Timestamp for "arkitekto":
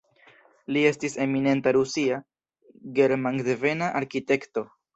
4.05-4.69